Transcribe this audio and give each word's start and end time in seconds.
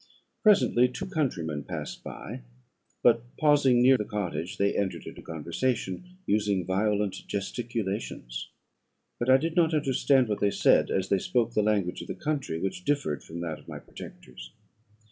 "Presently 0.41 0.87
two 0.89 1.05
countrymen 1.05 1.63
passed 1.63 2.03
by; 2.03 2.41
but, 3.03 3.21
pausing 3.37 3.83
near 3.83 3.99
the 3.99 4.03
cottage, 4.03 4.57
they 4.57 4.75
entered 4.75 5.05
into 5.05 5.21
conversation, 5.21 6.17
using 6.25 6.65
violent 6.65 7.17
gesticulations; 7.27 8.49
but 9.19 9.29
I 9.29 9.37
did 9.37 9.55
not 9.55 9.75
understand 9.75 10.27
what 10.27 10.39
they 10.39 10.49
said, 10.49 10.89
as 10.89 11.09
they 11.09 11.19
spoke 11.19 11.53
the 11.53 11.61
language 11.61 12.01
of 12.01 12.07
the 12.07 12.15
country, 12.15 12.57
which 12.57 12.83
differed 12.83 13.23
from 13.23 13.41
that 13.41 13.59
of 13.59 13.67
my 13.67 13.77
protectors. 13.77 14.51